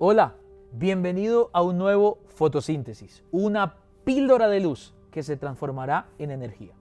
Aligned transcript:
Hola, 0.00 0.36
bienvenido 0.70 1.50
a 1.52 1.60
un 1.60 1.76
nuevo 1.76 2.18
fotosíntesis, 2.28 3.24
una 3.32 3.74
píldora 4.04 4.46
de 4.46 4.60
luz 4.60 4.94
que 5.10 5.24
se 5.24 5.36
transformará 5.36 6.06
en 6.20 6.30
energía. 6.30 6.72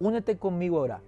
Únete 0.00 0.38
conmigo 0.38 0.78
a 0.78 0.80
orar. 0.80 1.00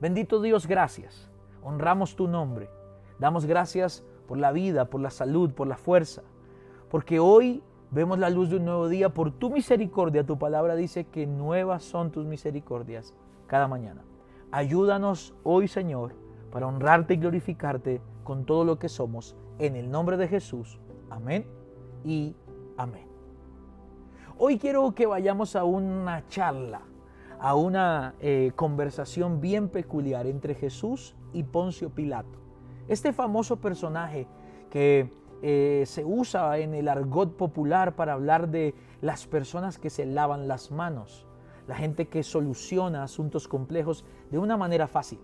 Bendito 0.00 0.40
Dios, 0.40 0.68
gracias. 0.68 1.28
Honramos 1.60 2.14
tu 2.14 2.28
nombre. 2.28 2.70
Damos 3.18 3.46
gracias 3.46 4.04
por 4.28 4.38
la 4.38 4.52
vida, 4.52 4.84
por 4.84 5.00
la 5.00 5.10
salud, 5.10 5.50
por 5.50 5.66
la 5.66 5.76
fuerza. 5.76 6.22
Porque 6.88 7.18
hoy 7.18 7.60
vemos 7.90 8.20
la 8.20 8.30
luz 8.30 8.48
de 8.48 8.58
un 8.58 8.66
nuevo 8.66 8.88
día 8.88 9.08
por 9.08 9.32
tu 9.32 9.50
misericordia. 9.50 10.24
Tu 10.24 10.38
palabra 10.38 10.76
dice 10.76 11.02
que 11.02 11.26
nuevas 11.26 11.82
son 11.82 12.12
tus 12.12 12.26
misericordias 12.26 13.12
cada 13.48 13.66
mañana. 13.66 14.04
Ayúdanos 14.52 15.34
hoy, 15.42 15.66
Señor, 15.66 16.14
para 16.52 16.68
honrarte 16.68 17.14
y 17.14 17.16
glorificarte 17.16 18.00
con 18.22 18.44
todo 18.44 18.64
lo 18.64 18.78
que 18.78 18.88
somos 18.88 19.34
en 19.58 19.76
el 19.76 19.90
nombre 19.90 20.16
de 20.16 20.28
Jesús. 20.28 20.78
Amén 21.10 21.46
y 22.04 22.34
amén. 22.76 23.06
Hoy 24.36 24.58
quiero 24.58 24.94
que 24.94 25.06
vayamos 25.06 25.54
a 25.54 25.64
una 25.64 26.26
charla, 26.28 26.82
a 27.38 27.54
una 27.54 28.14
eh, 28.20 28.52
conversación 28.56 29.40
bien 29.40 29.68
peculiar 29.68 30.26
entre 30.26 30.54
Jesús 30.54 31.14
y 31.32 31.44
Poncio 31.44 31.90
Pilato. 31.90 32.38
Este 32.88 33.12
famoso 33.12 33.60
personaje 33.60 34.26
que 34.70 35.12
eh, 35.42 35.84
se 35.86 36.04
usa 36.04 36.58
en 36.58 36.74
el 36.74 36.88
argot 36.88 37.36
popular 37.36 37.94
para 37.94 38.14
hablar 38.14 38.48
de 38.48 38.74
las 39.00 39.26
personas 39.26 39.78
que 39.78 39.90
se 39.90 40.06
lavan 40.06 40.48
las 40.48 40.70
manos, 40.70 41.26
la 41.68 41.76
gente 41.76 42.08
que 42.08 42.22
soluciona 42.22 43.02
asuntos 43.02 43.46
complejos 43.46 44.04
de 44.30 44.38
una 44.38 44.56
manera 44.56 44.88
fácil. 44.88 45.20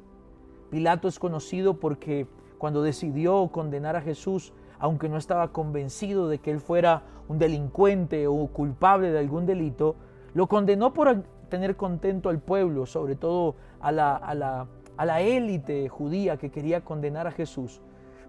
Pilato 0.70 1.08
es 1.08 1.18
conocido 1.18 1.80
porque 1.80 2.28
cuando 2.60 2.82
decidió 2.82 3.48
condenar 3.48 3.96
a 3.96 4.02
Jesús, 4.02 4.52
aunque 4.78 5.08
no 5.08 5.16
estaba 5.16 5.48
convencido 5.48 6.28
de 6.28 6.40
que 6.40 6.50
él 6.50 6.60
fuera 6.60 7.04
un 7.26 7.38
delincuente 7.38 8.26
o 8.26 8.46
culpable 8.48 9.10
de 9.10 9.18
algún 9.18 9.46
delito, 9.46 9.96
lo 10.34 10.46
condenó 10.46 10.92
por 10.92 11.22
tener 11.48 11.76
contento 11.76 12.28
al 12.28 12.38
pueblo, 12.38 12.84
sobre 12.84 13.16
todo 13.16 13.54
a 13.80 13.90
la, 13.92 14.14
a 14.14 14.34
la, 14.34 14.66
a 14.98 15.06
la 15.06 15.22
élite 15.22 15.88
judía 15.88 16.36
que 16.36 16.50
quería 16.50 16.82
condenar 16.82 17.26
a 17.26 17.32
Jesús. 17.32 17.80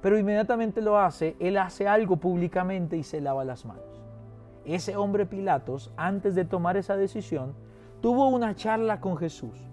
Pero 0.01 0.17
inmediatamente 0.17 0.81
lo 0.81 0.97
hace, 0.97 1.35
él 1.41 1.57
hace 1.57 1.89
algo 1.89 2.15
públicamente 2.15 2.95
y 2.95 3.03
se 3.03 3.19
lava 3.19 3.43
las 3.43 3.65
manos. 3.65 4.01
Ese 4.63 4.95
hombre 4.95 5.25
Pilatos, 5.25 5.91
antes 5.97 6.35
de 6.35 6.45
tomar 6.45 6.77
esa 6.77 6.95
decisión, 6.95 7.53
tuvo 7.99 8.29
una 8.29 8.55
charla 8.55 9.01
con 9.01 9.17
Jesús 9.17 9.70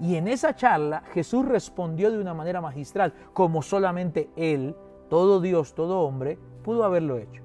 y 0.00 0.16
en 0.16 0.28
esa 0.28 0.54
charla 0.54 1.02
Jesús 1.12 1.46
respondió 1.46 2.10
de 2.10 2.20
una 2.20 2.34
manera 2.34 2.60
magistral, 2.60 3.12
como 3.32 3.62
solamente 3.62 4.30
Él, 4.36 4.76
todo 5.08 5.40
Dios, 5.40 5.74
todo 5.74 6.00
hombre, 6.00 6.38
pudo 6.62 6.84
haberlo 6.84 7.18
hecho. 7.18 7.42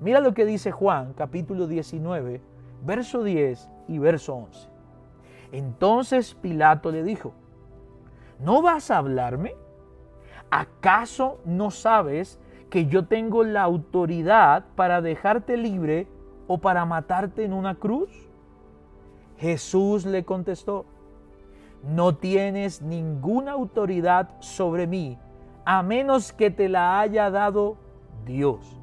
Mira 0.00 0.20
lo 0.20 0.34
que 0.34 0.44
dice 0.44 0.70
Juan 0.70 1.14
capítulo 1.14 1.66
19, 1.66 2.40
verso 2.84 3.22
10 3.22 3.70
y 3.88 3.98
verso 3.98 4.34
11. 4.34 4.68
Entonces 5.52 6.34
Pilato 6.34 6.92
le 6.92 7.02
dijo, 7.02 7.32
¿no 8.38 8.62
vas 8.62 8.90
a 8.90 8.98
hablarme? 8.98 9.54
¿Acaso 10.50 11.40
no 11.44 11.70
sabes 11.70 12.38
que 12.70 12.86
yo 12.86 13.06
tengo 13.06 13.44
la 13.44 13.62
autoridad 13.62 14.64
para 14.76 15.00
dejarte 15.00 15.56
libre 15.56 16.06
o 16.46 16.58
para 16.58 16.84
matarte 16.84 17.44
en 17.44 17.52
una 17.52 17.74
cruz? 17.74 18.10
Jesús 19.38 20.04
le 20.04 20.24
contestó, 20.24 20.84
no 21.82 22.16
tienes 22.16 22.82
ninguna 22.82 23.52
autoridad 23.52 24.30
sobre 24.40 24.86
mí, 24.86 25.18
a 25.64 25.82
menos 25.82 26.32
que 26.32 26.50
te 26.50 26.68
la 26.68 27.00
haya 27.00 27.30
dado 27.30 27.76
Dios. 28.24 28.80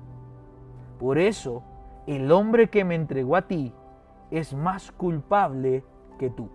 Por 0.99 1.17
eso, 1.17 1.63
el 2.07 2.31
hombre 2.31 2.69
que 2.69 2.83
me 2.83 2.95
entregó 2.95 3.35
a 3.35 3.47
ti 3.47 3.73
es 4.31 4.53
más 4.53 4.91
culpable 4.91 5.83
que 6.17 6.29
tú. 6.29 6.49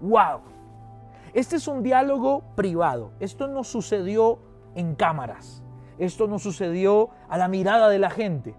¡Wow! 0.00 0.40
Este 1.32 1.56
es 1.56 1.68
un 1.68 1.82
diálogo 1.82 2.42
privado. 2.56 3.12
Esto 3.20 3.46
no 3.46 3.62
sucedió 3.62 4.38
en 4.74 4.94
cámaras. 4.94 5.62
Esto 5.98 6.26
no 6.26 6.38
sucedió 6.38 7.10
a 7.28 7.38
la 7.38 7.48
mirada 7.48 7.88
de 7.88 7.98
la 7.98 8.10
gente. 8.10 8.54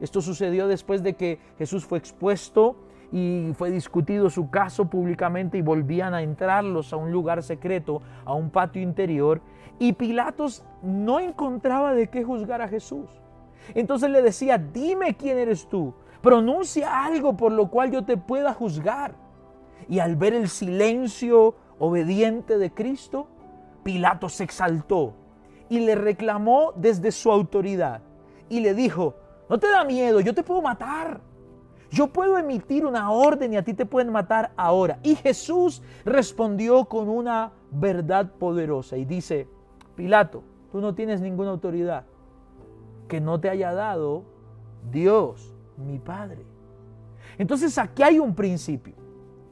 Esto 0.00 0.20
sucedió 0.20 0.68
después 0.68 1.02
de 1.02 1.14
que 1.14 1.40
Jesús 1.58 1.84
fue 1.84 1.98
expuesto 1.98 2.76
y 3.14 3.52
fue 3.54 3.70
discutido 3.70 4.28
su 4.28 4.50
caso 4.50 4.86
públicamente 4.86 5.56
y 5.56 5.62
volvían 5.62 6.14
a 6.14 6.22
entrarlos 6.22 6.92
a 6.92 6.96
un 6.96 7.12
lugar 7.12 7.44
secreto, 7.44 8.02
a 8.24 8.34
un 8.34 8.50
patio 8.50 8.82
interior, 8.82 9.40
y 9.78 9.92
Pilatos 9.92 10.64
no 10.82 11.20
encontraba 11.20 11.94
de 11.94 12.08
qué 12.08 12.24
juzgar 12.24 12.60
a 12.60 12.66
Jesús. 12.66 13.08
Entonces 13.76 14.10
le 14.10 14.20
decía, 14.20 14.58
dime 14.58 15.14
quién 15.14 15.38
eres 15.38 15.68
tú, 15.68 15.94
pronuncia 16.22 17.04
algo 17.04 17.36
por 17.36 17.52
lo 17.52 17.70
cual 17.70 17.92
yo 17.92 18.04
te 18.04 18.16
pueda 18.16 18.52
juzgar. 18.52 19.14
Y 19.88 20.00
al 20.00 20.16
ver 20.16 20.34
el 20.34 20.48
silencio 20.48 21.54
obediente 21.78 22.58
de 22.58 22.72
Cristo, 22.72 23.28
Pilatos 23.84 24.32
se 24.32 24.42
exaltó 24.42 25.14
y 25.68 25.78
le 25.78 25.94
reclamó 25.94 26.72
desde 26.74 27.12
su 27.12 27.30
autoridad 27.30 28.02
y 28.48 28.58
le 28.58 28.74
dijo, 28.74 29.14
no 29.48 29.60
te 29.60 29.70
da 29.70 29.84
miedo, 29.84 30.18
yo 30.18 30.34
te 30.34 30.42
puedo 30.42 30.62
matar. 30.62 31.20
Yo 31.94 32.08
puedo 32.08 32.36
emitir 32.36 32.84
una 32.84 33.12
orden 33.12 33.52
y 33.52 33.56
a 33.56 33.62
ti 33.62 33.72
te 33.72 33.86
pueden 33.86 34.10
matar 34.10 34.50
ahora. 34.56 34.98
Y 35.04 35.14
Jesús 35.14 35.80
respondió 36.04 36.86
con 36.86 37.08
una 37.08 37.52
verdad 37.70 38.32
poderosa 38.32 38.96
y 38.96 39.04
dice, 39.04 39.46
Pilato, 39.94 40.42
tú 40.72 40.80
no 40.80 40.96
tienes 40.96 41.20
ninguna 41.20 41.50
autoridad 41.50 42.04
que 43.06 43.20
no 43.20 43.38
te 43.38 43.48
haya 43.48 43.72
dado 43.72 44.24
Dios, 44.90 45.54
mi 45.76 46.00
Padre. 46.00 46.44
Entonces 47.38 47.78
aquí 47.78 48.02
hay 48.02 48.18
un 48.18 48.34
principio. 48.34 48.94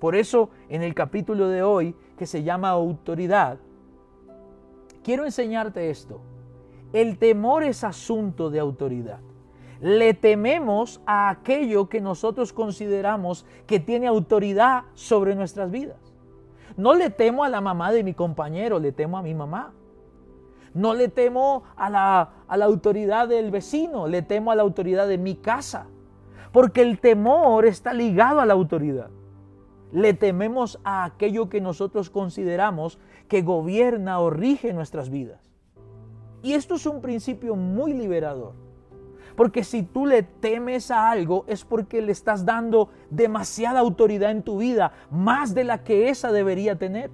Por 0.00 0.16
eso 0.16 0.50
en 0.68 0.82
el 0.82 0.94
capítulo 0.94 1.48
de 1.48 1.62
hoy, 1.62 1.94
que 2.18 2.26
se 2.26 2.42
llama 2.42 2.70
autoridad, 2.70 3.58
quiero 5.04 5.24
enseñarte 5.24 5.90
esto. 5.90 6.20
El 6.92 7.18
temor 7.18 7.62
es 7.62 7.84
asunto 7.84 8.50
de 8.50 8.58
autoridad 8.58 9.20
le 9.82 10.14
tememos 10.14 11.00
a 11.06 11.28
aquello 11.28 11.88
que 11.88 12.00
nosotros 12.00 12.52
consideramos 12.52 13.44
que 13.66 13.80
tiene 13.80 14.06
autoridad 14.06 14.84
sobre 14.94 15.34
nuestras 15.34 15.72
vidas. 15.72 15.98
No 16.76 16.94
le 16.94 17.10
temo 17.10 17.42
a 17.42 17.48
la 17.48 17.60
mamá 17.60 17.90
de 17.90 18.04
mi 18.04 18.14
compañero, 18.14 18.78
le 18.78 18.92
temo 18.92 19.18
a 19.18 19.22
mi 19.22 19.34
mamá. 19.34 19.72
No 20.72 20.94
le 20.94 21.08
temo 21.08 21.64
a 21.74 21.90
la, 21.90 22.30
a 22.46 22.56
la 22.56 22.64
autoridad 22.64 23.26
del 23.26 23.50
vecino, 23.50 24.06
le 24.06 24.22
temo 24.22 24.52
a 24.52 24.54
la 24.54 24.62
autoridad 24.62 25.08
de 25.08 25.18
mi 25.18 25.34
casa. 25.34 25.88
Porque 26.52 26.80
el 26.80 27.00
temor 27.00 27.66
está 27.66 27.92
ligado 27.92 28.40
a 28.40 28.46
la 28.46 28.52
autoridad. 28.52 29.10
Le 29.90 30.14
tememos 30.14 30.78
a 30.84 31.02
aquello 31.02 31.48
que 31.48 31.60
nosotros 31.60 32.08
consideramos 32.08 33.00
que 33.26 33.42
gobierna 33.42 34.20
o 34.20 34.30
rige 34.30 34.72
nuestras 34.72 35.10
vidas. 35.10 35.50
Y 36.40 36.52
esto 36.52 36.76
es 36.76 36.86
un 36.86 37.00
principio 37.00 37.56
muy 37.56 37.92
liberador. 37.94 38.54
Porque 39.36 39.64
si 39.64 39.82
tú 39.82 40.06
le 40.06 40.22
temes 40.22 40.90
a 40.90 41.10
algo 41.10 41.44
es 41.46 41.64
porque 41.64 42.02
le 42.02 42.12
estás 42.12 42.44
dando 42.44 42.90
demasiada 43.10 43.80
autoridad 43.80 44.30
en 44.30 44.42
tu 44.42 44.58
vida, 44.58 44.92
más 45.10 45.54
de 45.54 45.64
la 45.64 45.84
que 45.84 46.08
esa 46.08 46.32
debería 46.32 46.76
tener. 46.76 47.10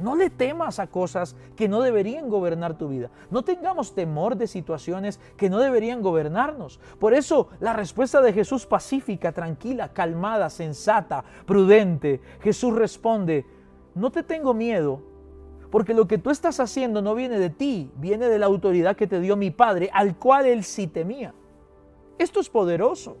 No 0.00 0.16
le 0.16 0.28
temas 0.28 0.80
a 0.80 0.88
cosas 0.88 1.36
que 1.54 1.68
no 1.68 1.80
deberían 1.80 2.28
gobernar 2.28 2.76
tu 2.76 2.88
vida. 2.88 3.10
No 3.30 3.44
tengamos 3.44 3.94
temor 3.94 4.36
de 4.36 4.48
situaciones 4.48 5.20
que 5.36 5.48
no 5.48 5.58
deberían 5.58 6.02
gobernarnos. 6.02 6.80
Por 6.98 7.14
eso 7.14 7.48
la 7.60 7.74
respuesta 7.74 8.20
de 8.20 8.32
Jesús 8.32 8.66
pacífica, 8.66 9.30
tranquila, 9.30 9.92
calmada, 9.92 10.50
sensata, 10.50 11.24
prudente. 11.46 12.20
Jesús 12.40 12.74
responde, 12.74 13.46
no 13.94 14.10
te 14.10 14.24
tengo 14.24 14.52
miedo, 14.52 15.00
porque 15.74 15.92
lo 15.92 16.06
que 16.06 16.18
tú 16.18 16.30
estás 16.30 16.60
haciendo 16.60 17.02
no 17.02 17.16
viene 17.16 17.36
de 17.36 17.50
ti, 17.50 17.90
viene 17.96 18.28
de 18.28 18.38
la 18.38 18.46
autoridad 18.46 18.94
que 18.94 19.08
te 19.08 19.18
dio 19.18 19.34
mi 19.34 19.50
Padre, 19.50 19.90
al 19.92 20.16
cual 20.16 20.46
Él 20.46 20.62
sí 20.62 20.86
temía. 20.86 21.34
Esto 22.16 22.38
es 22.38 22.48
poderoso. 22.48 23.16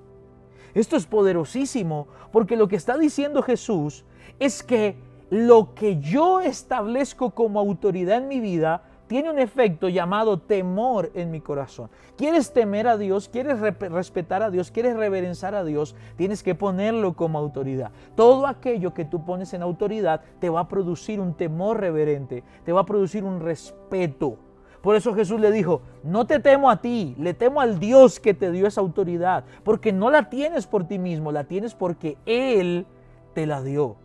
Esto 0.72 0.94
es 0.94 1.04
poderosísimo, 1.04 2.06
porque 2.30 2.54
lo 2.54 2.68
que 2.68 2.76
está 2.76 2.96
diciendo 2.96 3.42
Jesús 3.42 4.04
es 4.38 4.62
que 4.62 4.94
lo 5.30 5.74
que 5.74 5.98
yo 5.98 6.40
establezco 6.40 7.32
como 7.32 7.58
autoridad 7.58 8.18
en 8.18 8.28
mi 8.28 8.38
vida 8.38 8.84
tiene 9.06 9.30
un 9.30 9.38
efecto 9.38 9.88
llamado 9.88 10.38
temor 10.38 11.10
en 11.14 11.30
mi 11.30 11.40
corazón. 11.40 11.90
¿Quieres 12.16 12.52
temer 12.52 12.88
a 12.88 12.96
Dios? 12.96 13.28
¿Quieres 13.28 13.60
respetar 13.60 14.42
a 14.42 14.50
Dios? 14.50 14.70
¿Quieres 14.70 14.96
reverenciar 14.96 15.54
a 15.54 15.64
Dios? 15.64 15.94
Tienes 16.16 16.42
que 16.42 16.54
ponerlo 16.54 17.14
como 17.14 17.38
autoridad. 17.38 17.90
Todo 18.16 18.46
aquello 18.46 18.94
que 18.94 19.04
tú 19.04 19.24
pones 19.24 19.52
en 19.54 19.62
autoridad 19.62 20.22
te 20.40 20.48
va 20.48 20.60
a 20.60 20.68
producir 20.68 21.20
un 21.20 21.34
temor 21.34 21.80
reverente, 21.80 22.42
te 22.64 22.72
va 22.72 22.80
a 22.80 22.86
producir 22.86 23.24
un 23.24 23.40
respeto. 23.40 24.38
Por 24.80 24.96
eso 24.96 25.14
Jesús 25.14 25.40
le 25.40 25.50
dijo, 25.50 25.80
no 26.02 26.26
te 26.26 26.40
temo 26.40 26.70
a 26.70 26.82
ti, 26.82 27.14
le 27.18 27.32
temo 27.32 27.62
al 27.62 27.78
Dios 27.78 28.20
que 28.20 28.34
te 28.34 28.50
dio 28.50 28.66
esa 28.66 28.82
autoridad, 28.82 29.44
porque 29.62 29.92
no 29.92 30.10
la 30.10 30.28
tienes 30.28 30.66
por 30.66 30.86
ti 30.86 30.98
mismo, 30.98 31.32
la 31.32 31.44
tienes 31.44 31.74
porque 31.74 32.18
Él 32.26 32.86
te 33.32 33.46
la 33.46 33.62
dio. 33.62 33.96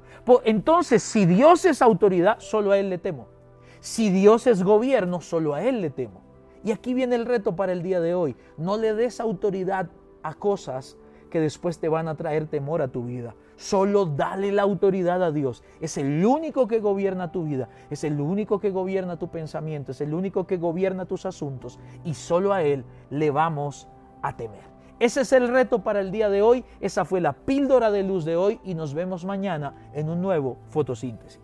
Entonces, 0.46 1.04
si 1.04 1.26
Dios 1.26 1.66
es 1.66 1.82
autoridad, 1.82 2.40
solo 2.40 2.72
a 2.72 2.78
Él 2.78 2.90
le 2.90 2.98
temo. 2.98 3.28
Si 3.80 4.10
Dios 4.10 4.48
es 4.48 4.64
gobierno, 4.64 5.22
solo 5.22 5.54
a 5.54 5.64
Él 5.64 5.82
le 5.82 5.90
temo. 5.90 6.22
Y 6.64 6.72
aquí 6.72 6.94
viene 6.94 7.16
el 7.16 7.26
reto 7.26 7.56
para 7.56 7.72
el 7.72 7.82
día 7.82 8.02
de 8.02 8.14
hoy. 8.14 8.36
No 8.58 8.78
le 8.78 8.94
des 8.94 9.20
autoridad 9.20 9.90
a 10.24 10.34
cosas 10.34 10.98
que 11.30 11.40
después 11.40 11.80
te 11.80 11.88
van 11.88 12.08
a 12.08 12.16
traer 12.16 12.48
temor 12.48 12.82
a 12.82 12.90
tu 12.90 13.06
vida. 13.06 13.36
Solo 13.56 14.06
dale 14.06 14.52
la 14.52 14.64
autoridad 14.64 15.24
a 15.24 15.32
Dios. 15.32 15.64
Es 15.80 15.98
el 15.98 16.26
único 16.26 16.68
que 16.68 16.80
gobierna 16.80 17.32
tu 17.32 17.44
vida, 17.44 17.70
es 17.90 18.04
el 18.04 18.20
único 18.20 18.60
que 18.60 18.72
gobierna 18.72 19.20
tu 19.20 19.30
pensamiento, 19.30 19.92
es 19.92 20.02
el 20.02 20.14
único 20.14 20.48
que 20.48 20.58
gobierna 20.58 21.06
tus 21.06 21.26
asuntos 21.26 21.80
y 22.04 22.14
solo 22.14 22.54
a 22.54 22.64
Él 22.64 22.84
le 23.10 23.32
vamos 23.32 23.88
a 24.22 24.36
temer. 24.36 24.70
Ese 25.00 25.22
es 25.22 25.32
el 25.32 25.48
reto 25.48 25.84
para 25.84 26.02
el 26.02 26.12
día 26.12 26.30
de 26.30 26.42
hoy, 26.42 26.66
esa 26.82 27.06
fue 27.06 27.22
la 27.22 27.32
píldora 27.34 27.90
de 27.90 28.04
luz 28.04 28.26
de 28.26 28.36
hoy 28.36 28.60
y 28.66 28.74
nos 28.74 28.94
vemos 28.94 29.24
mañana 29.24 29.90
en 29.94 30.10
un 30.10 30.22
nuevo 30.22 30.58
fotosíntesis. 30.70 31.40